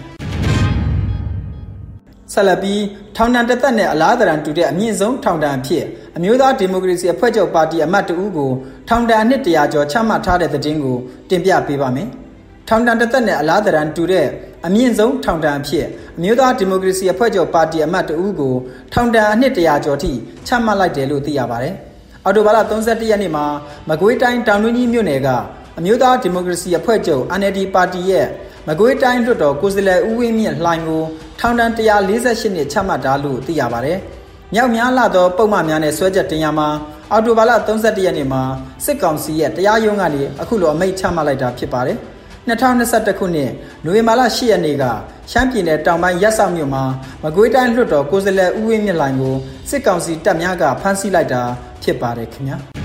[2.33, 2.81] ဆက်လက်ပြီး
[3.15, 5.85] ထောင်ဒဏ်တစ်သက်နဲ့အလားတရန်တူတဲ့အမြင့်ဆုံးထောင်ဒဏ်ဖြစ်
[6.17, 8.51] အမျိုးသားဒီမိုကရေစီအဖွဲ့ချုပ်ပါတီအမတ်တဦးကို
[8.89, 10.97] ထောင်ဒဏ်နှစ်တရာကျော်ချမှတ်ထားတဲ့သတင်းကို
[11.29, 12.07] တင်ပြပေးပါမယ်။
[12.67, 14.27] ထောင်ဒဏ်တစ်သက်နဲ့အလားတရန်တူတဲ့
[14.65, 15.85] အမြင့်ဆုံးထောင်ဒဏ်ဖြစ်
[16.17, 18.55] အမျိုးသားဒီမိုကရေစီအဖွဲ့ချုပ်ပါတီအမတ်တဦးကို
[18.93, 20.11] ထောင်ဒဏ်အနှစ်တရာကျော်ထိ
[20.47, 21.75] ချမှတ်လိုက်တယ်လို့သိရပါတယ်။
[22.25, 23.45] အော်တိုဘာလ31ရက်နေ့မှာ
[23.89, 25.29] မကွေးတိုင်းတောင်တွင်းကြီးမြို့နယ်က
[25.79, 28.27] အမျိုးသားဒီမိုကရေစီအဖွဲ့ချုပ် NLD ပါတီရဲ့
[28.67, 31.03] မကွေးတိုင်းလွှတ်တော်ကိုယ်စားလှယ်ဦးဝင်းမြင့်လှိုင်ကို
[31.39, 33.99] ထောင်ဒဏ်148နှစ်ချမှတ်တာလို့သိရပါတယ်။
[34.53, 36.67] မြောက်များလာသောပုံမှန်များနဲ့ဆွဲချက်တင်ရမှာ
[37.11, 38.43] အော်တိုဘာလ31ရက်နေ့မှာ
[38.85, 41.97] စစ်ကောင်စီရဲ့တရားရုံးကနေအခုလိုအမိန့်ချမှတ်လိုက်တာဖြစ်ပါတယ်။
[42.47, 43.51] 2021ခုနှစ်
[43.85, 44.83] နိုဝင်ဘာလ10ရက်နေ့က
[45.31, 46.83] ရှမ်းပြည်နယ်တောင်ပိုင်းရက်ဆောင်မြို့မှာ
[47.23, 49.35] မကွေးတိုင်းလွှတ်တော်ကိုယ်စားလှယ်ဦးဝင်းမြင့်လိုင်ကို
[49.69, 51.41] စစ်ကောင်စီတပ်များကဖမ်းဆီးလိုက်တာ
[51.83, 52.76] ဖြစ်ပါတယ်ခင်ဗျာ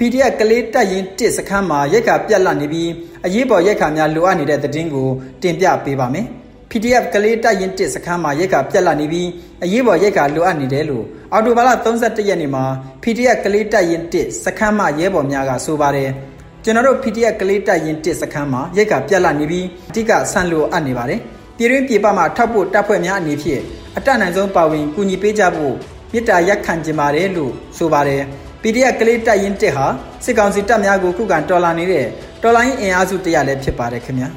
[0.00, 2.90] PDF ကလေးတက်ရင်တစ်စခန်းမှာရက်ခါပြက်လက်နေပြီး
[3.26, 5.08] အရေးပေါ်ရက်ခါများလိုအပ်နေတဲ့သတင်းကို
[5.42, 6.26] တင်ပြပေးပါမယ်
[6.70, 9.28] PDF ကလေးတက်ရင်တစ်စခန်းမှာရက်ခါပြက်လက်နေပြီး
[9.64, 12.64] အရေးပေါ်ရက်ခါလိုအပ်နေတယ်လို့အော်တိုဘာလ31ရက်နေ့မှာ
[13.02, 16.10] PDF ကလေးတက်ရင်တစ်စခန်းမှာရဲဘော်များကဆိုပါတယ်
[16.64, 21.20] ကျွန်တော်တို့ PDF ကလေးတိုက်ရင်တစ်စခန်းမှာရိတ်ကပြက်လာနေပြီးအတိကဆန်လိုအပ်နေပါတယ်
[21.56, 23.62] ပြည်တွင်းပြည်ပမှာထောက်ဖို့တပ်ဖွဲ့များအနေဖြင့်
[23.96, 25.74] အတတ်နိုင်ဆုံးပါဝင်ကူညီပေးကြဖို့
[26.12, 28.22] မေတ္တာရက်ခံကြပါတယ်လို့ဆိုပါတယ်
[28.62, 29.86] PDF ကလေးတိုက်ရင်တစ်ဟာ
[30.24, 32.06] စစ်ကောင်စီတပ်များကိုခုခံတော်လှန်နေတဲ့
[32.42, 34.28] တော်လှန်ရေးအင်အားစုတရလည်းဖြစ်ပါတယ်ခင်ဗျာ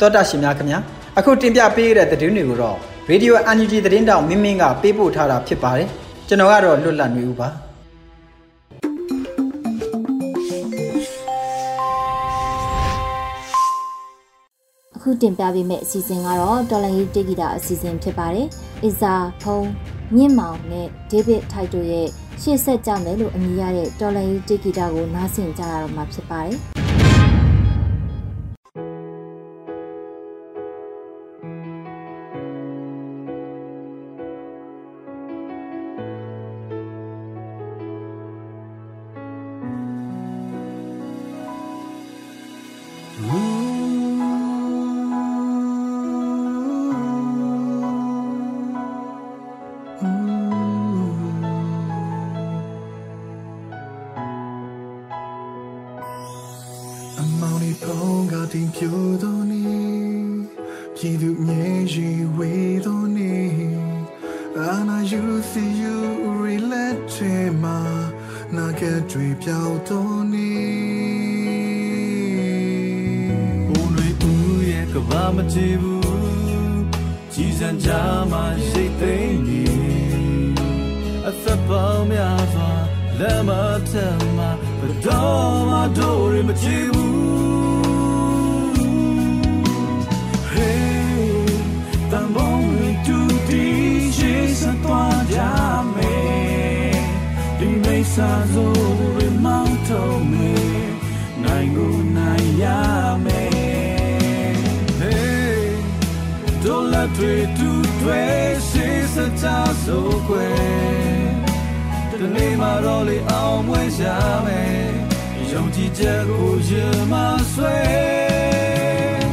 [0.00, 0.78] တောတာရှင်များခင်ဗျာ
[1.18, 2.76] အခုတင်ပြပေးတဲ့သတင်းတွေကိုတော့
[3.10, 5.88] Radio NUG သတင်းတောင်မင်းမင်းကပေးပို့ထားတာဖြစ်ပါတယ်
[6.28, 7.48] ကျွန်တော်ကတော့လွတ်လပ်နေဦးပါ
[15.02, 18.46] ခုတင်ပြပေးမယ့်အစီအစဉ်ကတော့တော်လန်ရေးတေဂီတာအစီအစဉ်ဖြစ်ပါတယ်။
[18.84, 19.68] အစ်ဇာဖုံး
[20.14, 22.08] မြင့်မောင်နဲ့ဒေးဗစ်ထိုက်တို့ရဲ့
[22.42, 26.58] ရှေ့ဆက်ကြမယ်လို့အမည်ရတဲ့တော်လန်ရေးတေဂီတာကိုနားဆင်ကြရတော့မှာဖြစ်ပါတယ်။
[60.96, 62.52] ပြည်သူငယ်ရီဝေ
[62.84, 63.52] သောနေ့
[64.58, 65.94] အာနာယူစီယူ
[66.42, 67.78] ရီလက်ချေမာ
[68.56, 70.68] နာကတွေပြောင်းတော်နေ့
[73.68, 76.08] ဘုံတွေဦးရဲ့ကဘာမချေဘူး
[77.32, 77.88] ကြည်စံကြ
[78.30, 79.62] မှာရိတ်သိမ့်ပြီ
[81.26, 82.72] အသက်ပေါင်းများစွာ
[83.18, 83.50] လက်မ
[83.90, 86.97] ထမ်းမှာဘတော်မတော်ရမချေဘူး
[98.18, 100.54] စာစိုးရမောင်းထုံးမေ
[101.42, 102.64] နိုင်ကိုနိုင်ရ
[103.24, 103.44] မေ
[104.98, 105.76] ဟေး
[106.62, 108.24] ဒေါ်လာတွေတူတွေ
[108.70, 110.48] စေစချာစိုးခွဲ
[112.10, 114.02] ဒီနေ့မှာတော့လေအောင်မွေးရ
[114.46, 114.62] မေ
[115.50, 116.72] ယုံကြည်ချက်ကိုရ
[117.12, 117.14] မ
[117.52, 117.78] ဆွဲ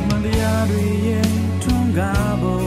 [0.07, 1.29] မတရားတွေရင်
[1.63, 2.64] ထွန်းကားဖို့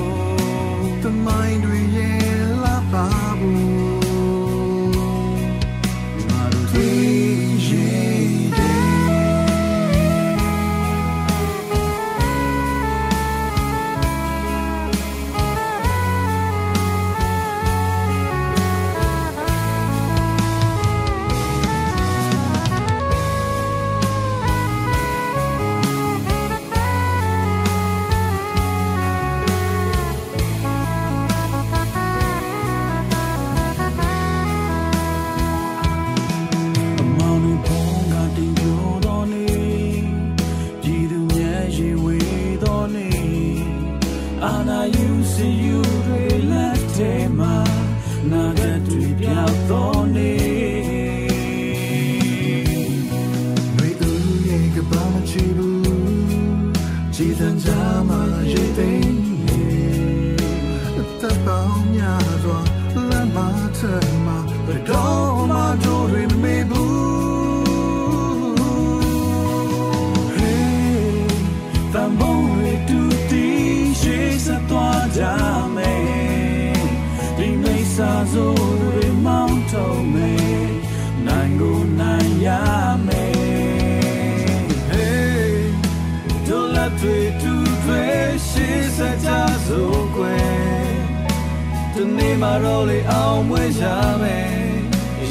[92.64, 93.82] တော့လေအောင်မွေးရ
[94.22, 94.58] မယ်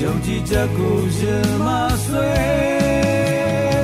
[0.02, 1.68] ယုံကြည်ချက်ကိုရှင်မ
[2.06, 2.34] ဆွဲ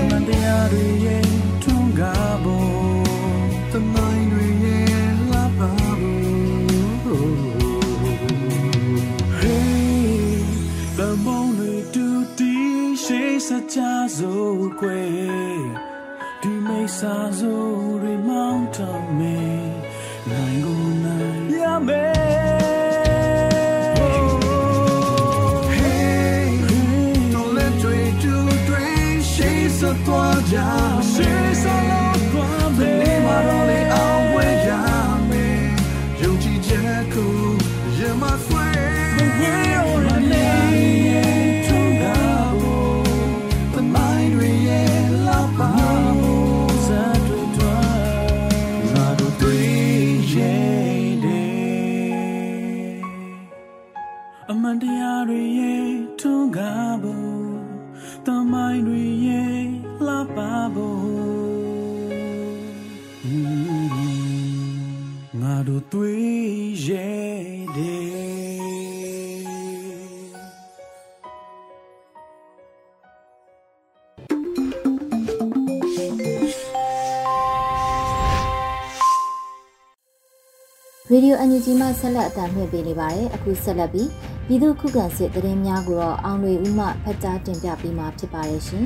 [0.09, 1.25] မန်တရားတွေရဲ့
[1.63, 5.71] ထုံးကားဖို့တမိုင်းတွေရဲ့လာပါ
[7.03, 7.37] ဖို့
[9.39, 10.35] Hey
[10.97, 12.05] တမုံတွေတူ
[12.37, 12.55] တီ
[13.03, 13.79] ရှိစကြ
[14.17, 15.59] စို့ကွယ်
[16.41, 19.37] ဒီမိတ်ဆာစို့တွေမောင်းထောင်မေ
[20.29, 22.52] နိုင်ကိုနိုင်ရမယ်
[30.13, 30.57] သွားကြ
[31.11, 31.77] she's a
[32.31, 34.69] သွားမယ်ဒီမှာတော့လေအောင်ဝဲရ
[35.29, 35.61] မယ်
[36.21, 37.35] ယုံကြည်ချက်ကို
[37.97, 38.67] ရမဆွဲ
[39.39, 43.03] We're all alone ထုံးကားဖို့
[43.73, 44.51] The mind we
[45.27, 45.71] love ပါ
[46.21, 46.87] ဖို့စ
[47.25, 49.71] တွေတွားငါတို့တွေ့
[50.33, 52.97] ရဲ့တယ်
[54.49, 55.82] အမှန်တရားတွေရဲ့
[65.43, 66.23] ငါတို့တွေ့
[66.85, 68.33] ရဲ့တယ်
[81.11, 84.09] ရေဒီယိုအန်ယူဂျီမှဆက်လက်အသံလွှင့်ပေးနေပါတယ်အခုဆက်လက်ပြီး
[84.47, 88.85] ပြည်သူခုခံစစ်သတင်းများကိုတော့အောင်တွေဦးမှဖတ်ကြားတင်ပြပေးမှာဖြစ်ပါတယ်ရှင်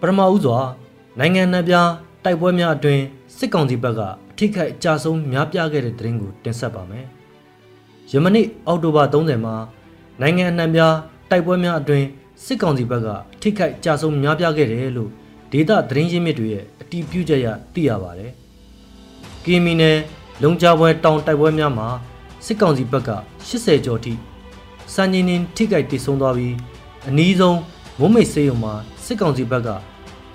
[0.00, 0.58] ပထမဦးစွာ
[1.18, 1.74] နိုင်ငံ내ပြ
[2.24, 3.00] တိုက်ပွဲများအတွင်
[3.36, 7.06] စစ်ကောင်စီဘက်ကအထိခိုက်အကြဆုံးများပြားခဲ့တဲ့သတင်းကိုတင်ဆက်ပါမယ်။
[8.10, 9.54] ယမနေ့အောက်တိုဘာ30မှာ
[10.20, 10.80] နိုင်ငံ내ပြ
[11.30, 12.04] တိုက်ပွဲများအတွင်
[12.44, 15.10] စစ်ကောင်စီဘက်ကအထိခိုက်အကြဆုံးများပြားခဲ့တယ်လို့
[15.52, 18.32] ဒေသသတင်းရင်းမြစ်တွေရဲ့အတည်ပြုချက်ရသိရပါတယ်။
[19.44, 19.98] ကီမီနယ်
[20.42, 21.88] လုံကြပွဲတောင်တိုက်ပွဲများမှာ
[22.46, 23.10] စစ်ကောင်စီဘက်က
[23.48, 24.12] 80ကျော်ထိ
[24.94, 26.54] စံချင်းချင်းထိခိုက်တည်ဆုံသွားပြီး
[27.08, 27.58] အနည်းဆုံး
[27.98, 29.68] မုံမိတ်စေးရုံမှာစစ်ကောင်စီဘက်က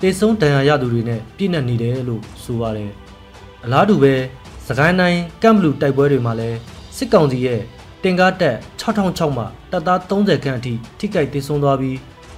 [0.00, 2.90] တေဆုံးဒဏ်ရာရသူတွေနဲ့ပြည့်နှက်နေတယ်လို့ဆိုပါတယ်။
[3.64, 4.14] အလားတူပဲ
[4.66, 6.58] စကိုင်းတိုင်းကမ်ဘလူတိုက်ပွဲတွေမှာလည်း
[6.96, 7.60] စစ်ကောင်စီရဲ့
[8.02, 11.96] တင်ကားတက်6006မှတပ်သား30ခန့်အထိထိခိုက်တေဆုံးသွားပြီး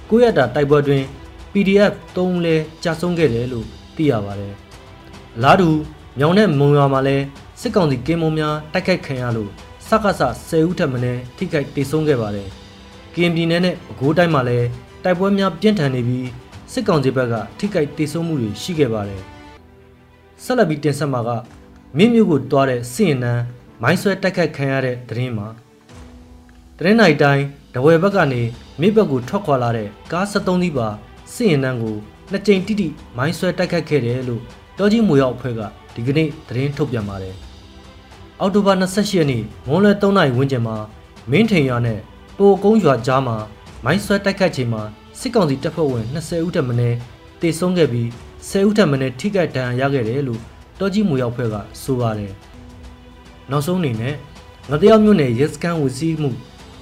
[0.09, 1.03] 9ရက်တာတိုက်ပွဲတွင်
[1.51, 4.53] PDF 3ဦးလဲကြာဆုံးခဲ့တယ်လို့သိရပါတယ်။
[5.35, 5.69] အလားတူ
[6.17, 7.23] မြောင်နဲ့မုံရွာမှာလည်း
[7.61, 9.49] စစ်ကောင်စီကင်းမုံများတိုက်ခိုက်ခံရလို့
[9.87, 10.11] စက္ကစ
[10.49, 12.47] 10ဦးထက်မနည်းထိခိုက်တေဆုံးခဲ့ပါတယ်။
[13.13, 14.67] ကရင်ပြည်နယ်နဲ့ပဲခူးတိုင်းမှာလည်း
[15.03, 16.27] တိုက်ပွဲများပြင်းထန်နေပြီး
[16.71, 19.21] စစ်ကောင်စီဘက်ကထိခိုက်တေဆုံးမှုတွေရှိခဲ့ပါတယ်။
[20.43, 21.29] ဆက်လက်ပြီးတင်ဆက်မှာက
[21.97, 23.43] မြင့်မြို့ကိုတွားတဲ့စစ်ရင်နန်း
[23.81, 25.47] မိုင်းဆွဲတိုက်ခိုက်ခံရတဲ့သတင်းမှာ
[26.77, 28.41] တရင်နိုင်တိုင်းတဝယ်ဘက်ကနေ
[28.81, 30.87] မြစ်ဘက်ကိုထွက်ခွာလာတဲ့ကား73စီးပါ
[31.33, 31.97] စစ်ရင်နန်းကို
[32.31, 34.41] နှစ်ကြိမ်တိတိမိုင်းဆွဲတိုက်ခိုက်ခဲ့တယ်လို့
[34.77, 35.61] တောကြီးမူရောက်အဖွဲ့က
[35.95, 37.35] ဒီကနေ့သတင်းထုတ်ပြန်ပါတယ်။
[38.39, 40.75] အောက်တိုဘာ28ရက်နေ့မွန်းလွဲ3နာရီဝန်းကျင်မှာ
[41.31, 41.99] မင်းထိန်ရွာနဲ့
[42.37, 43.37] ပိုကုန်းရွာကြားမှာ
[43.83, 44.83] မိုင်းဆွဲတိုက်ခိုက်ချိန်မှာ
[45.21, 46.97] စစ်ကောင်စီတပ်ဖွဲ့ဝင်20ဦးထက်မနည်း
[47.41, 48.07] တေဆုံးခဲ့ပြီး
[48.49, 50.41] 10ဦးထက်မနည်းထိခိုက်ဒဏ်ရာရခဲ့တယ်လို့
[50.79, 52.33] တောကြီးမူရောက်ဖွဲ့ကဆိုပါတယ်။
[53.51, 54.15] နောက်ဆုံးအနေနဲ့
[54.71, 56.31] ငတယောက်မြို့နယ်ရဲစခန်းဝစီမှု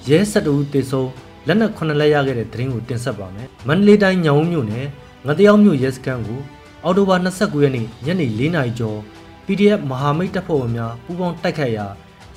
[0.08, 1.10] ရဲ7ဦးတေဆုံး
[1.46, 4.86] လက်နက်9လက်ရခဲ့တဲ့သတင်းကိုတင်ဆက်ပါမယ်။မန္တလေးတိုင်းညောင်ဦးမြို့နယ်
[5.26, 6.40] ငတယောက်မြို့ရဲစခန်းကို
[6.84, 8.98] အော်တိုဘာ29ရက်နေ့ညနေ4နာရီကျော်
[9.46, 11.86] PDF မဟာမိတ်တပ်ဖွဲ့ဝင်များပူးပေါင်းတိုက်ခိုက်ရာ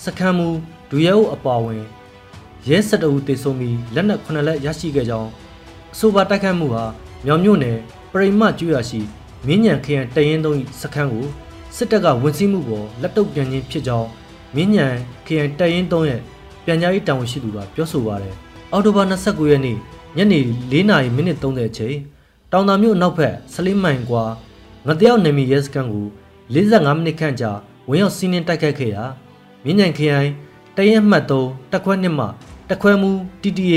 [0.03, 0.47] စခန်းမူ
[0.89, 1.83] ဒူရဲအုပ်အပါဝင်
[2.67, 5.31] ရဲ7ဦးတေဆုံးပြီးလက်နက်9လက်ရရှိခဲ့ကြောင်း
[5.93, 6.85] အဆိုပါတိုက်ခိုက်မှုဟာ
[7.25, 7.77] မြောင်မြို့နယ်
[8.11, 9.01] ပရိမကျွရရှိ
[9.47, 11.25] မင်းညံခရိုင်တရင်သုံးစခန်းကို
[11.75, 14.07] စစ်တပ်ကဝင်စီးမှုကိုလက်တုပ်ပြန်ခြင်းဖြစ်ကြောင်း
[14.55, 14.85] မင်းညံ
[15.25, 16.21] ခရိုင်တရင်သုံးရဲ့
[16.65, 18.35] ပြန်ကြားရေးတာဝန်ရှိသူကပြောဆိုပါတယ်။
[18.71, 19.77] အော်တိုဘာ29ရက်နေ့
[20.17, 20.39] ညနေ
[20.71, 21.97] 4:30မိနစ်30အချိန်
[22.51, 24.23] တောင်တာမြို့အနောက်ဘက်ဆလေးမိုင်ကွာ
[24.87, 26.07] ငတယောက်နေမီရဲစခန်းကို
[26.53, 27.51] 45မိနစ်ခန့်ကြာ
[27.89, 29.03] ဝင်ရောက်စီးနင်းတိုက်ခိုက်ခဲ့ရာ
[29.63, 30.29] မြင်းညံခရိုင်
[30.77, 32.25] တရင်မှတ်3တက်ခွဲနှစ်မှ
[32.69, 33.75] တက်ခွဲမူ TTA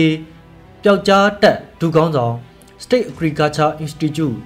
[0.89, 2.35] ပျောက်ကြားတက်ဒူကောင်းဆောင်
[2.85, 4.37] State Agriculture Institute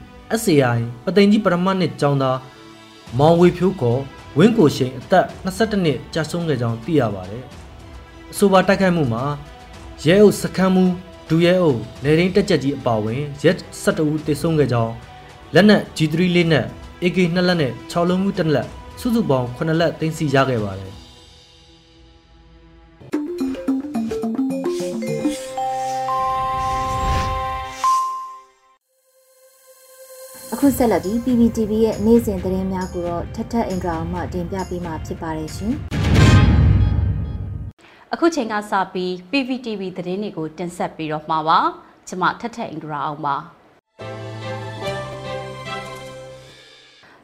[0.42, 2.38] SAI ပသိမ်ကြီးပရမတ်နှစ်ကျောင်းသား
[3.18, 4.00] မောင်ဝေဖြိုးခေါ်
[4.38, 7.44] ဝင်းကိုရှိန်အသက်22နှစ်ကြာဆုံးခဲ့ကြောင်းသိရပါတယ်။
[8.32, 9.24] အဆိုပါတိုက်ခိုက်မှုမှာ
[10.04, 10.84] ရဲအုပ်စခန်းမူ
[11.28, 14.92] ဒူရဲအုပ်နေရင်းတက်ကြက်ကြီးအပါအဝင်ရဲ12ဦးတေဆုံးခဲ့ကြောင်း
[15.54, 16.66] လက်နက် G3 လေးနဲ့
[17.02, 18.68] AK 2လက်နဲ့6လုံးမှုတစ်လက်
[19.00, 20.99] စုစုပေါင်း9လက်သိမ်းဆည်းရခဲ့ပါတယ်
[30.54, 35.72] အခုဆက်လက်ပြီး PPTV ရဲ့နေ့စဉ်သတင်းများကိုတော့ထထအင်ဒရာအောင်မှတင်ပြပေးမှာဖြစ်ပါတယ်ရှင်။
[38.12, 41.58] အခုချိန်ကစပြီး PPTV သတင်းတွေကိုတင်ဆက်ပြီးတော့မှာပါ
[42.08, 43.36] ကျွန်မထက်ထက်အင်္ဂရာအောင်ပါ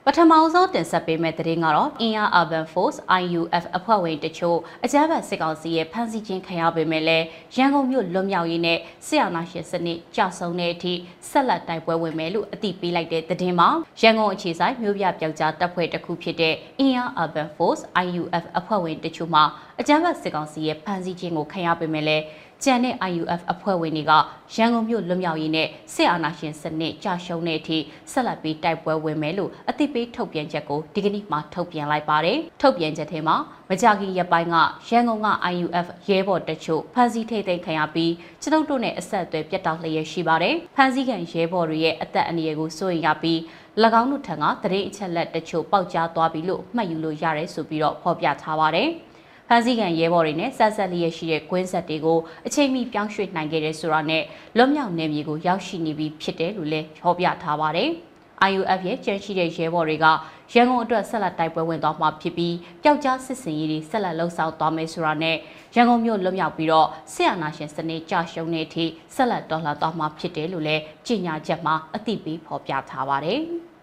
[0.08, 7.24] ပထမဆုံးတင်ဆက်ပေးမယ့်သတင်းကတော့ Inner Urban Force IUF အဖွဲ့ဝင်တချို့အကြမ်းဖက်စစ်ကောင်စီရဲ့ဖမ်းဆီးခြင်းခံရပေမဲ့လည်း
[7.56, 10.92] ရန်ကုန်မြို့လွတ်မြောက်ရေးနဲ့စစ်အာဏာရှင်စနစ်ကြာဆုံးတဲ့အထိ
[11.30, 13.68] ဆက်လက်တိုက်ပွဲဝင်မယ်လို့အသိပေးလိုက်တဲ့သတင်းမှာ
[14.00, 19.44] ရန်ကုန်အခြေဆိုင်မြို့ပြပျောက်ကြားတပ်ဖွဲ့တစ်ခုဖြစ်တဲ့ Inner Urban Force IUF အဖွဲ့ဝင်တချို့မှာ
[19.80, 22.24] အကြမ်းဖက်စစ်ကောင်စီရဲ့ဖမ်းဆီးခြင်းကိုခံရပေမဲ့လည်း
[22.64, 24.12] ကျန်တဲ့ IUF အဖွဲ့ဝင်တွေက
[24.54, 27.78] ရန်ကုန်မြို့လွတ်မြောက်ရေးနဲ့စစ်အာဏာရှင်စနစ်ကြာရှုံးတဲ့အထိ
[28.12, 33.36] ဆက်လက်ပြီးတိုက်ပွဲဝင်မယ်လို့အသိပေးထုတ်ပြန်ချက်ကိုဒီကနေ့မှထုတ်ပြန်လိုက်ပါတယ်။ထုတ်ပြန်ချက်ထဲမှာ
[33.70, 34.56] မကြခင်ရက်ပိုင်းက
[34.88, 43.38] ရန်ကုန်က IUF ရဲဘော်တချို့ဖမ်းဆီးထိသိမ်းခံရပြီးကျွန်ုပ်တို့နဲ့အဆက်အသွယ်ပြတ်တောက်လျက်ရှိပါတယ်။ဖမ်းဆီးခံရဲဘော်တွေရဲ့အသက်အန္တရာယ်ကိုစိုးရိမ်ရပြီး၎
[44.00, 48.90] င်းတို့ထံကတရေအချက်လက်တချို့ပေါက်ကြားသွားပြီလို့မှတ်ယူလို့ရတယ်ဆိုပြီးတော့ဖော်ပြထားပါတယ်။
[49.48, 54.22] ဖမ်းဆီးခံရဲဘော်တွေနဲ့ဆက်ဆက်လျက်ရှိတဲ့ကွင်းဆက်တွေကိုအချိန်မီပြောင်းရွှေ့နိုင်ခဲ့တဲ့ဆိုတာနဲ့
[54.56, 57.90] လွတ်မြောက်နယ်မြေကိုရောက်ရှိနေပြီဖြစ်တယ်လို့လည်းဖော်ပြထားပါတယ်။
[58.50, 60.06] IUF ရဲ့ကြန့်ရှိတဲ့ရဲဘော်တွေက
[60.52, 65.36] ရန်ကုန်အတွက်ဆက်လက်တိုက်ပွဲဝင်သွားမှာဖြစ်ပြီးပျောက်ကြားစစ်စင်ရေးတွေဆက်လက်လှုပ်ဆောင်သွားမယ်ဆိုတာနဲ့
[65.74, 73.40] ရန်ကုန်မြို့လွတ်မြောက်ပြီးတော့ဆရာနာရှင်စနစ်ကြာရှုံးတဲ့အထိဆက်လက်တော်လှန်သွားမှာဖြစ်တယ်လို့လည်းကြေညာချက်မှာအသိပေးဖော်ပြထားပါတယ်။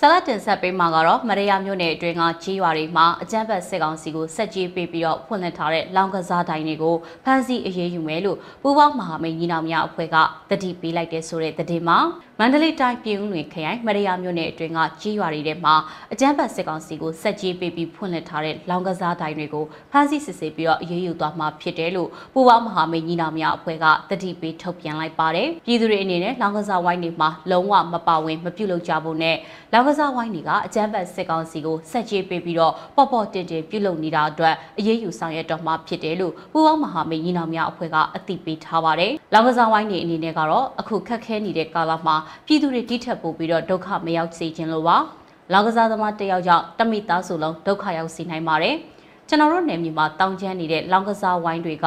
[0.00, 10.16] ဆလတ်တင်ဆက်ပေးမှာကတော့မရယာမြို့နယ်အတွင်းကကြီးရွာတွေမှာအကြမ်းဖက်စစ်ကောင်စီကိုစက်ကြီးပေးပြီးတော့ဖွင့်လှစ်ထားတဲ့လောင်ကစားတိုင်တွေကိုဖမ်းဆီးအရေးယူမယ်လို့ပူးပေါင်းမဟာမိတ်ညီနောင်များအဖွဲ့က
[10.50, 11.98] တတိပေးလိုက်တဲ့ဆိုတဲ့သတင်းမှာ
[12.40, 15.74] မန္တလေးတိုင်းပြည်ဦးလွင်ခရိုင်မရယာမြို့နယ်အတွင်းကကြီးရွာတွေထဲမှာ
[16.12, 29.36] အကြမ်းဖက်စစ်ကောင်စီကိုစက်ကြီးပေးပြီးဖွင့်လှစ်ထားတဲ့လောင်ကစားတိုင်တွေကိုဖမ်းဆီးစစ်ဆေးပြီးတော့အရေးယူသွားမှာဖြစ်တယ်လို့ပူးပေါင်းမဟာမိတ်ညီနောင်များအဖွဲ့ကတတိပေးထုတ်ပြန်လိုက်ပါတယ်ပြည်သူတွေအနေနဲ့လောင်ကစားဝိုင်းတွေမှာလုံးဝမပါဝင်မပြုတ်လို့ကြဖို့နဲ့
[29.72, 44.96] လောင်ကစားဝိုင်းတွေကအကြမ်းဖက်စစ်ကောင်စီကိုဆက်ကြေးပေးပြီးတော့ပေါ့ပေါ့တင်တင်ပြုလုပ်နေတာအတွက်အရေးယူဆောင်ရွက်တော့မှာဖြစ်တယ်လို့ပူးပေါင်းမဟာမိတ်ညီနောင်များအဖွဲ့ကအသိပေးထားပါတယ်။လောင်ကစားဝိုင်းတွေအနေနဲ့ကတော့အခုခက်ခဲနေတဲ့ကာလမှာပြည်သူတွေတိထက်ပို့ပြီးတော့ဒုက္ခမရောက်စေခြင်းလို့ပါ။
[45.52, 48.74] လောင်ကစားသမားတယောက်ကြောင့်တမိသားစုလုံးဒုက္ခရောက်စေနိုင်ပါတယ်။
[49.28, 51.86] ကျွန်တော်တို့နယ်မြေမှာတောင်ကျမ်းနေတဲ့လောင်ကစားဝိုင်းတွေက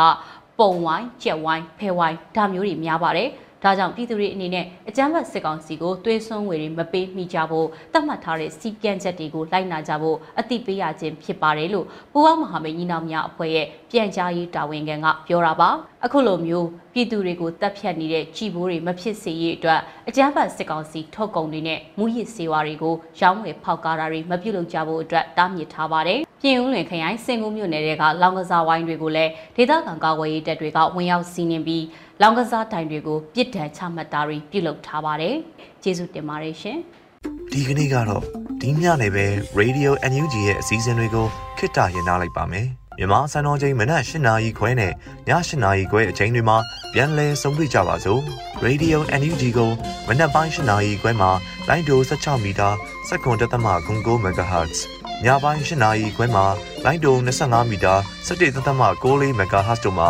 [0.60, 3.30] ပုံဝိုင်း၊ကြက်ဝိုင်း၊ဖဲဝိုင်းဒါမျိုးတွေများပါတယ်။
[3.64, 15.70] ဒါကြောင့်ပြည်သူတွေအနေနဲ့အကြမ်းဖက်စစ်ကောင်စီကိုသွေးစွန်းငွေတွေမပေးမိကြဖို့သတ်မှတ်ထားတဲ့စီကံချက်တွေကိုလိုက်နာကြဖို့အသိပေးရခြင်းဖြစ်ပါတယ်လို့ပူးပေါင်းမဟာမိတ်ညီနောင်များအဖွဲ့ရဲ့ပြန်ကြားရေးတာဝန်ခံကပြောတာပါ
[16.06, 31.84] အခုလိုမျိုးပြည်သူတွေကိုတပ်ဖြတ်နေတဲ့ကြည်ဘိုးတွေမဖြစ်စေရေးအတွက်အကြမ်းဖက်စစ်ကောင်စီထုတ်ကုန်တွေနဲ့မူရစ်စေဝါတွေကိုရောင်းဝယ်ဖောက်ကားတာတွေမပြုလုပ်ကြဖို့အတွက်တားမြစ်ထားပါတယ်ပြင်ဦးလွင်ခရိုင်စင်ကူးမြို့နယ်တွေကလောင်ကစားဝိုင်းတွေကိုလည်းဒေသခံကာကွယ်ရေးတပ်တွေကဝင်ရောက်စီးနင်းပြီး
[32.22, 35.36] လောင်ကစားတိုင်တွေကိုပြစ်ဒဏ်ချမှတ်တာတွေပြုလုပ်ထားပါတယ်။
[35.84, 36.78] ကျေးဇူးတင်ပါတယ်ရှင်။
[37.52, 38.24] ဒီကနေ့ကတော့
[38.62, 39.26] ဒီညနေပဲ
[39.60, 41.28] Radio NUG ရဲ့အစည်းအဝေးကို
[41.58, 44.94] ခਿੱတရရလိုက်ပါမယ်။မြန်မာစံတော်ချိန်မနက်၈နာရီခွဲနဲ့ည
[45.28, 46.58] ၈နာရီခွဲအချိန်တွေမှာ
[46.94, 48.22] ပြန်လည်ဆုံးဖြတ်ကြပါစို့။
[48.66, 49.72] Radio NUG ကို
[50.08, 51.32] မနက်ပိုင်း၈နာရီခွဲမှာ
[51.68, 52.70] လိုင်းဒို16မီတာ
[53.08, 54.78] စက္ကန့်တသမ9 MHz
[55.26, 56.46] ညပိုင်း၈နာရီခွဲမှာ
[56.86, 57.94] လိုင်းဒို25မီတာ
[58.28, 60.10] 17တသမ6 MHz တို့မှာ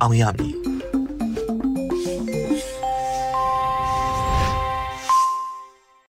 [0.00, 0.54] အောင်ရမည်